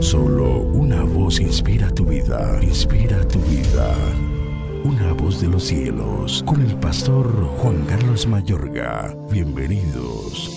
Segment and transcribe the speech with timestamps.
[0.00, 3.94] Solo una voz inspira tu vida, inspira tu vida.
[4.84, 7.26] Una voz de los cielos, con el pastor
[7.58, 9.16] Juan Carlos Mayorga.
[9.30, 10.50] Bienvenidos.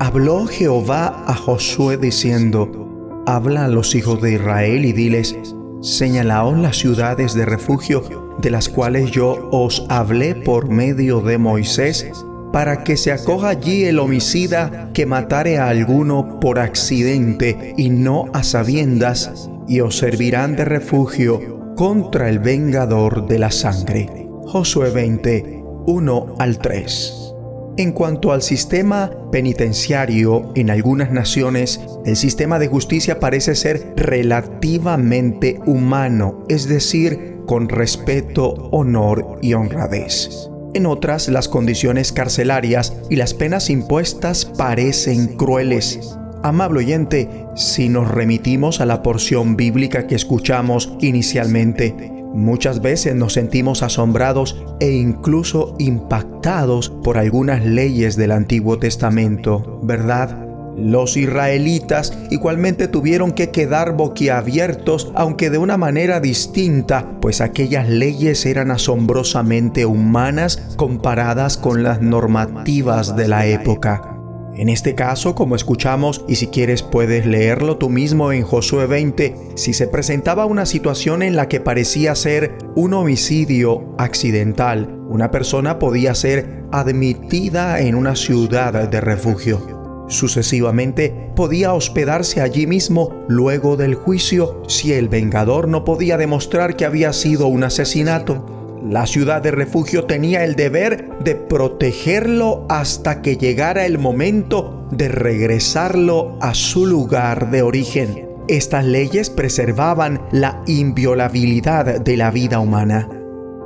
[0.00, 5.36] Habló Jehová a Josué diciendo, Habla a los hijos de Israel y diles,
[5.80, 12.10] Señalaos las ciudades de refugio de las cuales yo os hablé por medio de Moisés,
[12.56, 18.30] para que se acoja allí el homicida que matare a alguno por accidente y no
[18.32, 24.26] a sabiendas, y os servirán de refugio contra el vengador de la sangre.
[24.46, 27.34] Josué 20, 1 al 3.
[27.76, 35.60] En cuanto al sistema penitenciario, en algunas naciones, el sistema de justicia parece ser relativamente
[35.66, 40.48] humano, es decir, con respeto, honor y honradez.
[40.76, 46.18] En otras, las condiciones carcelarias y las penas impuestas parecen crueles.
[46.42, 53.32] Amable oyente, si nos remitimos a la porción bíblica que escuchamos inicialmente, Muchas veces nos
[53.32, 60.45] sentimos asombrados e incluso impactados por algunas leyes del Antiguo Testamento, ¿verdad?
[60.76, 68.44] Los israelitas igualmente tuvieron que quedar boquiabiertos, aunque de una manera distinta, pues aquellas leyes
[68.44, 74.12] eran asombrosamente humanas comparadas con las normativas de la época.
[74.56, 79.34] En este caso, como escuchamos, y si quieres puedes leerlo tú mismo en Josué 20,
[79.54, 85.78] si se presentaba una situación en la que parecía ser un homicidio accidental, una persona
[85.78, 89.75] podía ser admitida en una ciudad de refugio.
[90.08, 96.84] Sucesivamente podía hospedarse allí mismo luego del juicio si el vengador no podía demostrar que
[96.84, 98.44] había sido un asesinato.
[98.88, 105.08] La ciudad de refugio tenía el deber de protegerlo hasta que llegara el momento de
[105.08, 108.28] regresarlo a su lugar de origen.
[108.46, 113.08] Estas leyes preservaban la inviolabilidad de la vida humana.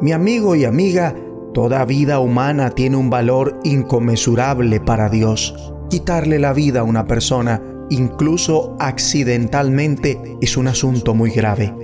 [0.01, 1.15] Mi amigo y amiga,
[1.53, 5.75] toda vida humana tiene un valor inconmensurable para Dios.
[5.91, 11.75] Quitarle la vida a una persona, incluso accidentalmente, es un asunto muy grave.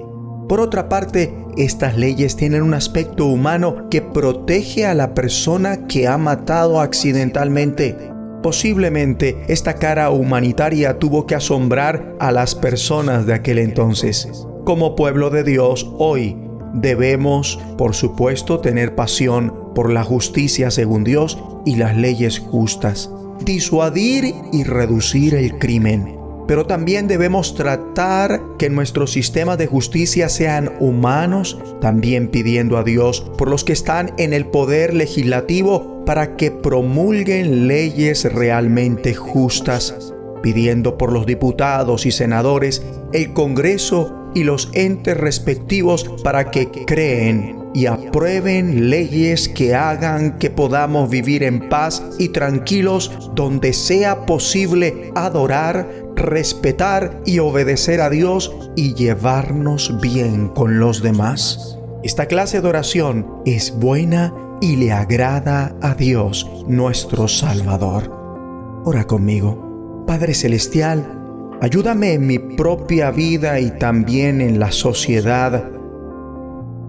[0.48, 6.06] Por otra parte, estas leyes tienen un aspecto humano que protege a la persona que
[6.06, 7.96] ha matado accidentalmente.
[8.44, 14.28] Posiblemente esta cara humanitaria tuvo que asombrar a las personas de aquel entonces.
[14.64, 16.36] Como pueblo de Dios, hoy
[16.74, 23.10] debemos, por supuesto, tener pasión por la justicia según Dios y las leyes justas,
[23.44, 26.16] disuadir y reducir el crimen.
[26.46, 33.32] Pero también debemos tratar que nuestros sistemas de justicia sean humanos, también pidiendo a Dios
[33.36, 40.96] por los que están en el poder legislativo para que promulguen leyes realmente justas, pidiendo
[40.96, 42.82] por los diputados y senadores,
[43.12, 50.48] el Congreso y los entes respectivos para que creen y aprueben leyes que hagan que
[50.48, 58.50] podamos vivir en paz y tranquilos donde sea posible adorar, respetar y obedecer a Dios
[58.76, 61.78] y llevarnos bien con los demás.
[62.02, 64.32] Esta clase de oración es buena
[64.62, 68.10] y le agrada a Dios nuestro Salvador.
[68.86, 70.04] Ora conmigo.
[70.06, 71.04] Padre Celestial,
[71.60, 75.75] ayúdame en mi propia vida y también en la sociedad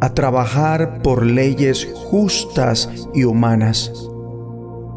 [0.02, 3.92] a trabajar por leyes justas y humanas.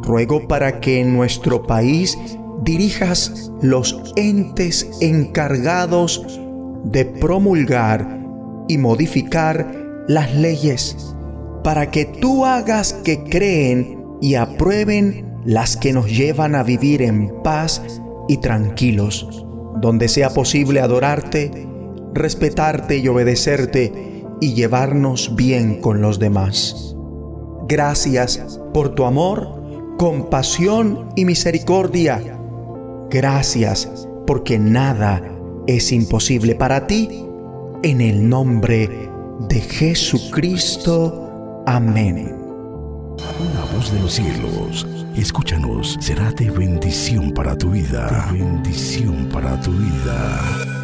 [0.02, 2.18] Ruego para que en nuestro país
[2.62, 6.40] dirijas los entes encargados
[6.84, 8.20] de promulgar
[8.68, 11.14] y modificar las leyes,
[11.62, 17.42] para que tú hagas que creen y aprueben las que nos llevan a vivir en
[17.42, 17.82] paz
[18.28, 19.46] y tranquilos,
[19.80, 21.66] donde sea posible adorarte,
[22.12, 24.09] respetarte y obedecerte
[24.40, 26.96] y llevarnos bien con los demás.
[27.68, 32.20] Gracias por tu amor, compasión y misericordia.
[33.10, 35.22] Gracias porque nada
[35.66, 37.26] es imposible para ti.
[37.82, 38.88] En el nombre
[39.48, 41.62] de Jesucristo.
[41.66, 42.36] Amén.
[43.38, 48.28] Una voz de los cielos, escúchanos, será de bendición para tu vida.
[48.32, 50.79] bendición para tu vida.